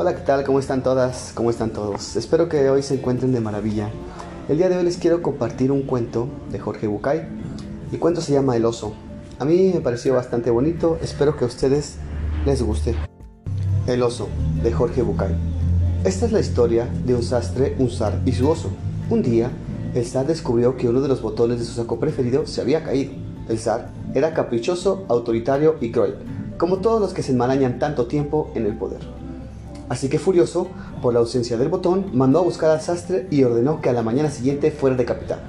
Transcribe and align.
Hola, 0.00 0.14
¿qué 0.14 0.22
tal? 0.22 0.44
¿Cómo 0.44 0.60
están 0.60 0.84
todas? 0.84 1.32
¿Cómo 1.34 1.50
están 1.50 1.70
todos? 1.70 2.14
Espero 2.14 2.48
que 2.48 2.70
hoy 2.70 2.84
se 2.84 2.94
encuentren 2.94 3.32
de 3.32 3.40
maravilla. 3.40 3.90
El 4.48 4.58
día 4.58 4.68
de 4.68 4.76
hoy 4.76 4.84
les 4.84 4.96
quiero 4.96 5.22
compartir 5.22 5.72
un 5.72 5.82
cuento 5.82 6.28
de 6.52 6.60
Jorge 6.60 6.86
Bucay. 6.86 7.26
El 7.90 7.98
cuento 7.98 8.20
se 8.20 8.32
llama 8.32 8.54
El 8.54 8.64
oso. 8.64 8.92
A 9.40 9.44
mí 9.44 9.72
me 9.74 9.80
pareció 9.80 10.14
bastante 10.14 10.52
bonito, 10.52 10.98
espero 11.02 11.36
que 11.36 11.42
a 11.42 11.48
ustedes 11.48 11.96
les 12.46 12.62
guste. 12.62 12.94
El 13.88 14.04
oso, 14.04 14.28
de 14.62 14.70
Jorge 14.72 15.02
Bucay. 15.02 15.34
Esta 16.04 16.26
es 16.26 16.30
la 16.30 16.38
historia 16.38 16.88
de 17.04 17.16
un 17.16 17.24
sastre, 17.24 17.74
un 17.80 17.90
zar 17.90 18.20
y 18.24 18.30
su 18.30 18.48
oso. 18.48 18.70
Un 19.10 19.20
día, 19.20 19.50
el 19.94 20.06
zar 20.06 20.28
descubrió 20.28 20.76
que 20.76 20.88
uno 20.88 21.00
de 21.00 21.08
los 21.08 21.22
botones 21.22 21.58
de 21.58 21.64
su 21.64 21.72
saco 21.72 21.98
preferido 21.98 22.46
se 22.46 22.60
había 22.60 22.84
caído. 22.84 23.14
El 23.48 23.58
zar 23.58 23.90
era 24.14 24.32
caprichoso, 24.32 25.06
autoritario 25.08 25.74
y 25.80 25.90
cruel, 25.90 26.18
como 26.56 26.76
todos 26.76 27.00
los 27.00 27.12
que 27.12 27.24
se 27.24 27.32
enmarañan 27.32 27.80
tanto 27.80 28.06
tiempo 28.06 28.52
en 28.54 28.64
el 28.64 28.76
poder. 28.76 29.17
Así 29.88 30.08
que 30.08 30.18
furioso 30.18 30.68
por 31.00 31.14
la 31.14 31.20
ausencia 31.20 31.56
del 31.56 31.68
botón, 31.68 32.10
mandó 32.12 32.40
a 32.40 32.42
buscar 32.42 32.70
al 32.70 32.80
sastre 32.80 33.26
y 33.30 33.44
ordenó 33.44 33.80
que 33.80 33.88
a 33.88 33.92
la 33.92 34.02
mañana 34.02 34.30
siguiente 34.30 34.70
fuera 34.70 34.96
decapitado. 34.96 35.40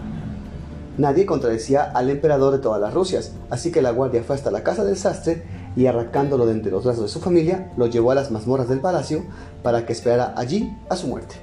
Nadie 0.98 1.26
contradecía 1.26 1.84
al 1.84 2.10
emperador 2.10 2.52
de 2.52 2.60
todas 2.60 2.82
las 2.82 2.94
Rusias, 2.94 3.32
así 3.50 3.72
que 3.72 3.82
la 3.82 3.92
guardia 3.92 4.24
fue 4.24 4.36
hasta 4.36 4.52
la 4.52 4.64
casa 4.64 4.84
del 4.84 4.98
sastre 4.98 5.44
y 5.76 5.86
arrancándolo 5.86 6.46
de 6.46 6.52
entre 6.52 6.72
los 6.72 6.84
brazos 6.84 7.04
de 7.04 7.10
su 7.10 7.22
familia, 7.22 7.72
lo 7.78 7.88
llevó 7.88 8.12
a 8.12 8.16
las 8.16 8.32
mazmorras 8.32 8.68
del 8.68 8.82
palacio 8.82 9.24
para 9.64 9.86
que 9.86 9.94
esperara 9.94 10.34
allí 10.36 10.76
a 10.90 10.98
su 10.98 11.08
muerte. 11.08 11.36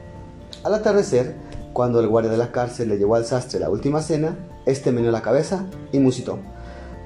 Al 0.62 0.74
atardecer, 0.74 1.36
cuando 1.72 2.00
el 2.00 2.08
guardia 2.08 2.30
de 2.30 2.38
la 2.38 2.52
cárcel 2.52 2.88
le 2.88 2.98
llevó 2.98 3.14
al 3.14 3.24
sastre 3.24 3.60
la 3.60 3.70
última 3.70 4.02
cena, 4.02 4.36
este 4.66 4.92
meneó 4.92 5.10
la 5.10 5.22
cabeza 5.22 5.64
y 5.92 6.00
musitó. 6.00 6.38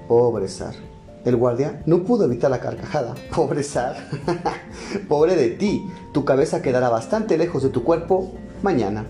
Pobre 0.09 0.49
zar. 0.49 0.90
El 1.25 1.37
guardia 1.37 1.83
no 1.87 2.05
pudo 2.05 2.25
evitar 2.25 2.51
la 2.51 2.61
carcajada. 2.61 3.15
Pobre 3.35 3.63
zar. 3.63 3.97
Pobre 5.09 5.37
de 5.37 5.51
ti. 5.51 5.87
Tu 6.13 6.25
cabeza 6.25 6.63
quedará 6.63 6.89
bastante 6.89 7.37
lejos 7.37 7.63
de 7.63 7.69
tu 7.69 7.85
cuerpo 7.85 8.33
mañana. 8.63 9.05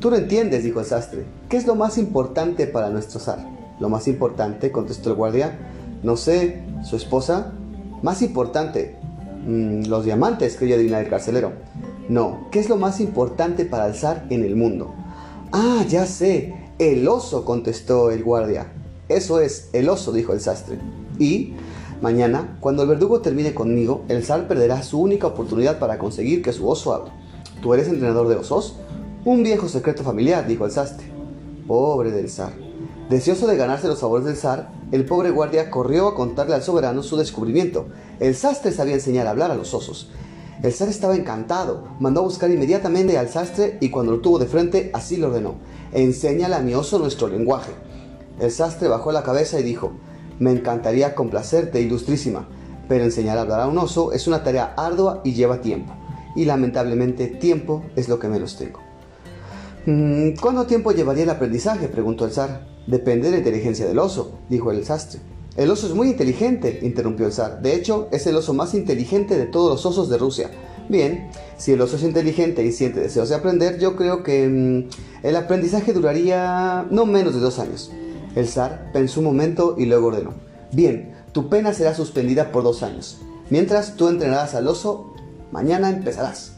Tú 0.00 0.10
no 0.10 0.16
entiendes, 0.16 0.62
dijo 0.62 0.80
el 0.80 0.86
sastre. 0.86 1.24
¿Qué 1.48 1.56
es 1.56 1.66
lo 1.66 1.74
más 1.74 1.96
importante 1.96 2.66
para 2.66 2.90
nuestro 2.90 3.18
zar? 3.18 3.38
Lo 3.80 3.88
más 3.88 4.08
importante, 4.08 4.70
contestó 4.70 5.10
el 5.10 5.16
guardia. 5.16 5.58
No 6.02 6.16
sé, 6.16 6.62
su 6.82 6.96
esposa. 6.96 7.52
Más 8.02 8.20
importante. 8.20 8.96
Mm, 9.46 9.86
los 9.86 10.04
diamantes, 10.04 10.56
creyó 10.56 10.74
adivinar 10.74 11.02
el 11.02 11.10
carcelero. 11.10 11.52
No, 12.08 12.48
¿qué 12.52 12.60
es 12.60 12.68
lo 12.68 12.76
más 12.76 13.00
importante 13.00 13.64
para 13.64 13.86
el 13.86 13.94
zar 13.94 14.26
en 14.30 14.44
el 14.44 14.54
mundo? 14.54 14.94
Ah, 15.50 15.84
ya 15.88 16.06
sé. 16.06 16.54
El 16.78 17.08
oso, 17.08 17.44
contestó 17.46 18.10
el 18.10 18.22
guardia. 18.22 18.70
Eso 19.08 19.40
es, 19.40 19.70
el 19.72 19.88
oso, 19.88 20.12
dijo 20.12 20.32
el 20.34 20.40
sastre. 20.40 20.78
Y 21.18 21.54
mañana, 22.00 22.56
cuando 22.60 22.82
el 22.82 22.88
verdugo 22.88 23.20
termine 23.20 23.54
conmigo, 23.54 24.04
el 24.08 24.24
zar 24.24 24.48
perderá 24.48 24.82
su 24.82 25.00
única 25.00 25.26
oportunidad 25.26 25.78
para 25.78 25.98
conseguir 25.98 26.42
que 26.42 26.52
su 26.52 26.68
oso 26.68 26.94
hable. 26.94 27.10
¿Tú 27.62 27.74
eres 27.74 27.88
entrenador 27.88 28.28
de 28.28 28.36
osos? 28.36 28.76
Un 29.24 29.42
viejo 29.42 29.68
secreto 29.68 30.02
familiar, 30.02 30.46
dijo 30.46 30.66
el 30.66 30.70
sastre. 30.70 31.06
Pobre 31.66 32.10
del 32.12 32.30
zar. 32.30 32.52
Deseoso 33.10 33.46
de 33.46 33.56
ganarse 33.56 33.88
los 33.88 34.00
favores 34.00 34.26
del 34.26 34.36
zar, 34.36 34.70
el 34.92 35.04
pobre 35.04 35.30
guardia 35.30 35.70
corrió 35.70 36.08
a 36.08 36.14
contarle 36.14 36.54
al 36.54 36.62
soberano 36.62 37.02
su 37.02 37.16
descubrimiento. 37.16 37.86
El 38.20 38.34
sastre 38.34 38.72
sabía 38.72 38.94
enseñar 38.94 39.26
a 39.26 39.30
hablar 39.30 39.50
a 39.50 39.56
los 39.56 39.74
osos. 39.74 40.10
El 40.62 40.72
zar 40.72 40.88
estaba 40.88 41.16
encantado, 41.16 41.88
mandó 42.00 42.20
a 42.20 42.24
buscar 42.24 42.50
inmediatamente 42.50 43.18
al 43.18 43.28
sastre 43.28 43.78
y 43.80 43.90
cuando 43.90 44.12
lo 44.12 44.20
tuvo 44.20 44.38
de 44.38 44.46
frente, 44.46 44.90
así 44.94 45.16
lo 45.16 45.28
ordenó. 45.28 45.56
Enséñale 45.92 46.54
a 46.54 46.60
mi 46.60 46.74
oso 46.74 46.98
nuestro 46.98 47.28
lenguaje. 47.28 47.72
El 48.40 48.50
sastre 48.50 48.88
bajó 48.88 49.12
la 49.12 49.22
cabeza 49.22 49.60
y 49.60 49.62
dijo, 49.62 49.92
me 50.38 50.52
encantaría 50.52 51.14
complacerte, 51.14 51.80
ilustrísima, 51.80 52.48
pero 52.88 53.04
enseñar 53.04 53.38
a 53.38 53.42
hablar 53.42 53.60
a 53.60 53.68
un 53.68 53.78
oso 53.78 54.12
es 54.12 54.26
una 54.26 54.42
tarea 54.42 54.74
ardua 54.76 55.20
y 55.24 55.32
lleva 55.32 55.60
tiempo. 55.60 55.92
Y 56.34 56.44
lamentablemente 56.44 57.26
tiempo 57.26 57.84
es 57.96 58.08
lo 58.08 58.18
que 58.18 58.28
menos 58.28 58.56
tengo. 58.56 58.80
Mm, 59.86 60.32
¿Cuánto 60.40 60.66
tiempo 60.66 60.92
llevaría 60.92 61.24
el 61.24 61.30
aprendizaje? 61.30 61.88
preguntó 61.88 62.24
el 62.24 62.32
zar. 62.32 62.66
Depende 62.86 63.26
de 63.26 63.32
la 63.32 63.38
inteligencia 63.38 63.86
del 63.86 63.98
oso, 63.98 64.38
dijo 64.48 64.70
el 64.70 64.84
sastre. 64.84 65.20
El 65.56 65.70
oso 65.70 65.86
es 65.86 65.94
muy 65.94 66.08
inteligente, 66.08 66.80
interrumpió 66.82 67.26
el 67.26 67.32
zar. 67.32 67.62
De 67.62 67.74
hecho, 67.74 68.08
es 68.12 68.26
el 68.26 68.36
oso 68.36 68.52
más 68.52 68.74
inteligente 68.74 69.38
de 69.38 69.46
todos 69.46 69.70
los 69.70 69.86
osos 69.86 70.10
de 70.10 70.18
Rusia. 70.18 70.50
Bien, 70.88 71.30
si 71.56 71.72
el 71.72 71.80
oso 71.80 71.96
es 71.96 72.02
inteligente 72.02 72.62
y 72.64 72.70
siente 72.70 73.00
deseos 73.00 73.28
de 73.28 73.34
aprender, 73.34 73.78
yo 73.78 73.96
creo 73.96 74.22
que 74.22 74.46
mm, 74.48 75.26
el 75.26 75.36
aprendizaje 75.36 75.92
duraría 75.92 76.86
no 76.90 77.06
menos 77.06 77.34
de 77.34 77.40
dos 77.40 77.58
años. 77.58 77.90
El 78.36 78.46
zar 78.46 78.90
pensó 78.92 79.20
un 79.20 79.26
momento 79.26 79.74
y 79.78 79.86
luego 79.86 80.08
ordenó. 80.08 80.34
Bien, 80.70 81.14
tu 81.32 81.48
pena 81.48 81.72
será 81.72 81.94
suspendida 81.94 82.52
por 82.52 82.62
dos 82.62 82.82
años. 82.82 83.18
Mientras 83.48 83.96
tú 83.96 84.08
entrenarás 84.08 84.54
al 84.54 84.68
oso, 84.68 85.14
mañana 85.52 85.88
empezarás. 85.88 86.52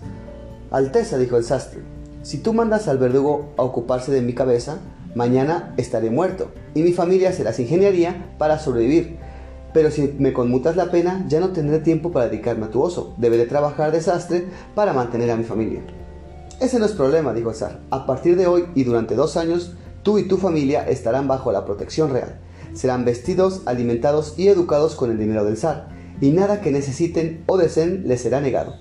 Alteza, 0.72 1.19
dijo 1.19 1.37
el 1.37 1.44
sastre, 1.44 1.81
si 2.22 2.38
tú 2.38 2.53
mandas 2.53 2.88
al 2.88 2.99
verdugo 2.99 3.55
a 3.56 3.62
ocuparse 3.62 4.11
de 4.11 4.22
mi 4.22 4.34
cabeza, 4.34 4.78
mañana 5.15 5.72
estaré 5.77 6.11
muerto 6.11 6.50
y 6.75 6.83
mi 6.83 6.93
familia 6.93 7.33
será 7.33 7.53
sin 7.53 7.67
ingeniería 7.67 8.34
para 8.38 8.59
sobrevivir. 8.59 9.17
Pero 9.72 9.93
si 9.93 10.17
me 10.19 10.33
conmutas 10.33 10.75
la 10.75 10.91
pena, 10.91 11.25
ya 11.28 11.38
no 11.38 11.50
tendré 11.50 11.78
tiempo 11.78 12.11
para 12.11 12.28
dedicarme 12.28 12.67
a 12.67 12.71
tu 12.71 12.83
oso. 12.83 13.15
Deberé 13.19 13.47
trabajar 13.47 13.93
de 13.93 14.00
sastre 14.00 14.47
para 14.75 14.93
mantener 14.93 15.31
a 15.31 15.37
mi 15.37 15.44
familia. 15.44 15.83
Ese 16.59 16.81
no 16.81 16.87
es 16.87 16.93
problema, 16.93 17.33
dijo 17.33 17.50
el 17.50 17.56
zar. 17.56 17.81
A 17.91 18.05
partir 18.05 18.37
de 18.37 18.49
hoy 18.49 18.65
y 18.75 18.83
durante 18.83 19.15
dos 19.15 19.37
años, 19.37 19.77
Tú 20.03 20.19
y 20.19 20.29
tu 20.29 20.37
familia 20.37 20.89
estarán 20.89 21.29
bajo 21.29 21.53
la 21.53 21.65
protección 21.65 22.11
real. 22.11 22.41
Serán 22.73 23.05
vestidos, 23.05 23.63
alimentados 23.67 24.35
y 24.39 24.49
educados 24.49 24.95
con 24.95 25.11
el 25.11 25.19
dinero 25.19 25.45
del 25.45 25.57
zar, 25.57 25.89
y 26.21 26.31
nada 26.31 26.61
que 26.61 26.71
necesiten 26.71 27.43
o 27.47 27.57
deseen 27.57 28.05
les 28.07 28.23
será 28.23 28.41
negado. 28.41 28.75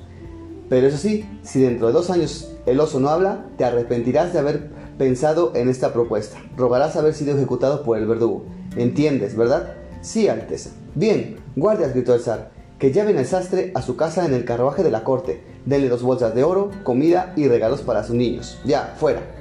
Pero 0.70 0.88
eso 0.88 0.98
sí, 0.98 1.26
si 1.44 1.62
dentro 1.62 1.88
de 1.88 1.94
dos 1.94 2.10
años 2.10 2.54
el 2.66 2.80
oso 2.80 3.00
no 3.00 3.10
habla, 3.10 3.46
te 3.58 3.64
arrepentirás 3.64 4.34
de 4.34 4.40
haber 4.40 4.70
pensado 4.98 5.54
en 5.56 5.70
esta 5.70 5.94
propuesta. 5.94 6.38
Rogarás 6.58 6.96
haber 6.96 7.14
sido 7.14 7.36
ejecutado 7.36 7.84
por 7.84 7.98
el 7.98 8.06
verdugo. 8.06 8.46
¿Entiendes, 8.76 9.36
verdad? 9.36 9.76
Sí, 10.02 10.28
Alteza. 10.28 10.72
Bien, 10.96 11.38
guardias, 11.56 11.94
gritó 11.94 12.14
el 12.14 12.22
zar, 12.22 12.52
que 12.80 12.92
lleven 12.92 13.18
al 13.18 13.26
sastre 13.26 13.72
a 13.76 13.82
su 13.82 13.96
casa 13.96 14.26
en 14.26 14.34
el 14.34 14.46
carruaje 14.46 14.84
de 14.84 14.92
la 14.92 15.04
corte. 15.04 15.42
Denle 15.66 15.90
dos 15.90 16.04
bolsas 16.04 16.36
de 16.36 16.44
oro, 16.44 16.72
comida 16.84 17.34
y 17.36 17.48
regalos 17.48 17.82
para 17.82 18.04
sus 18.04 18.16
niños. 18.16 18.60
Ya, 18.66 18.96
fuera. 18.98 19.37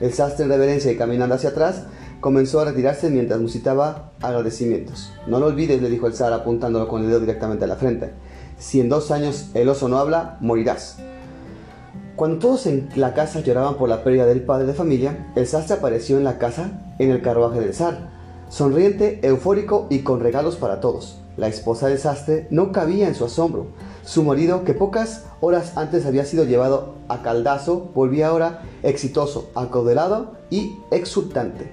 El 0.00 0.12
sastre 0.12 0.44
en 0.44 0.50
reverencia 0.50 0.92
y 0.92 0.96
caminando 0.96 1.34
hacia 1.34 1.50
atrás, 1.50 1.84
comenzó 2.20 2.60
a 2.60 2.64
retirarse 2.64 3.10
mientras 3.10 3.40
musitaba 3.40 4.12
agradecimientos. 4.20 5.12
No 5.26 5.40
lo 5.40 5.46
olvides, 5.46 5.80
le 5.80 5.90
dijo 5.90 6.06
el 6.06 6.14
zar 6.14 6.32
apuntándolo 6.32 6.88
con 6.88 7.02
el 7.02 7.08
dedo 7.08 7.20
directamente 7.20 7.64
a 7.64 7.68
la 7.68 7.76
frente. 7.76 8.10
Si 8.58 8.80
en 8.80 8.88
dos 8.88 9.10
años 9.10 9.50
el 9.54 9.68
oso 9.68 9.88
no 9.88 9.98
habla, 9.98 10.36
morirás. 10.40 10.98
Cuando 12.16 12.38
todos 12.38 12.66
en 12.66 12.88
la 12.96 13.14
casa 13.14 13.40
lloraban 13.40 13.76
por 13.76 13.88
la 13.88 14.02
pérdida 14.02 14.26
del 14.26 14.42
padre 14.42 14.66
de 14.66 14.74
familia, 14.74 15.32
el 15.36 15.46
sastre 15.46 15.76
apareció 15.76 16.18
en 16.18 16.24
la 16.24 16.38
casa 16.38 16.94
en 16.98 17.10
el 17.10 17.22
carruaje 17.22 17.60
del 17.60 17.74
zar, 17.74 18.10
sonriente, 18.48 19.20
eufórico 19.22 19.86
y 19.88 20.00
con 20.00 20.18
regalos 20.18 20.56
para 20.56 20.80
todos. 20.80 21.20
La 21.36 21.46
esposa 21.46 21.86
del 21.86 21.98
sastre 21.98 22.48
no 22.50 22.72
cabía 22.72 23.06
en 23.06 23.14
su 23.14 23.24
asombro. 23.24 23.68
Su 24.08 24.22
marido, 24.22 24.64
que 24.64 24.72
pocas 24.72 25.24
horas 25.42 25.76
antes 25.76 26.06
había 26.06 26.24
sido 26.24 26.44
llevado 26.44 26.94
a 27.08 27.20
caldazo, 27.20 27.90
volvía 27.94 28.28
ahora 28.28 28.62
exitoso, 28.82 29.50
acaudelado 29.54 30.32
y 30.48 30.78
exultante. 30.90 31.70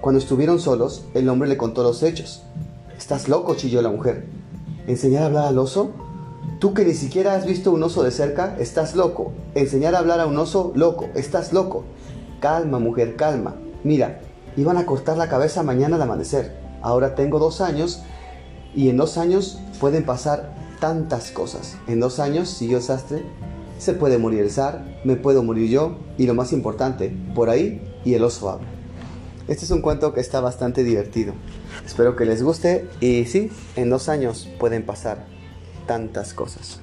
Cuando 0.00 0.18
estuvieron 0.18 0.58
solos, 0.58 1.04
el 1.12 1.28
hombre 1.28 1.50
le 1.50 1.58
contó 1.58 1.82
los 1.82 2.02
hechos. 2.02 2.44
Estás 2.96 3.28
loco, 3.28 3.56
chilló 3.56 3.82
la 3.82 3.90
mujer. 3.90 4.24
¿Enseñar 4.86 5.24
a 5.24 5.26
hablar 5.26 5.44
al 5.48 5.58
oso? 5.58 5.90
Tú 6.60 6.72
que 6.72 6.86
ni 6.86 6.94
siquiera 6.94 7.34
has 7.34 7.44
visto 7.44 7.72
un 7.72 7.82
oso 7.82 8.02
de 8.02 8.10
cerca, 8.10 8.56
estás 8.58 8.96
loco. 8.96 9.32
Enseñar 9.54 9.94
a 9.94 9.98
hablar 9.98 10.20
a 10.20 10.26
un 10.26 10.38
oso, 10.38 10.72
loco, 10.74 11.10
estás 11.14 11.52
loco. 11.52 11.84
Calma, 12.40 12.78
mujer, 12.78 13.16
calma. 13.16 13.54
Mira, 13.84 14.20
iban 14.56 14.78
a 14.78 14.86
cortar 14.86 15.18
la 15.18 15.28
cabeza 15.28 15.62
mañana 15.62 15.96
al 15.96 16.02
amanecer. 16.02 16.56
Ahora 16.80 17.14
tengo 17.14 17.38
dos 17.38 17.60
años 17.60 18.00
y 18.74 18.88
en 18.88 18.96
dos 18.96 19.18
años 19.18 19.58
pueden 19.78 20.06
pasar 20.06 20.55
tantas 20.80 21.30
cosas. 21.30 21.76
En 21.86 22.00
dos 22.00 22.18
años, 22.18 22.48
siguió 22.48 22.80
Sastre, 22.80 23.24
se 23.78 23.92
puede 23.92 24.18
morir 24.18 24.40
el 24.40 24.50
zar, 24.50 25.00
me 25.04 25.16
puedo 25.16 25.42
morir 25.42 25.70
yo 25.70 25.98
y 26.18 26.26
lo 26.26 26.34
más 26.34 26.52
importante, 26.52 27.14
por 27.34 27.50
ahí 27.50 27.82
y 28.04 28.14
el 28.14 28.24
oso 28.24 28.50
habla. 28.50 28.66
Este 29.48 29.64
es 29.64 29.70
un 29.70 29.80
cuento 29.80 30.12
que 30.12 30.20
está 30.20 30.40
bastante 30.40 30.82
divertido. 30.82 31.34
Espero 31.84 32.16
que 32.16 32.24
les 32.24 32.42
guste 32.42 32.88
y 33.00 33.26
sí, 33.26 33.50
en 33.76 33.90
dos 33.90 34.08
años 34.08 34.48
pueden 34.58 34.84
pasar 34.84 35.26
tantas 35.86 36.34
cosas. 36.34 36.80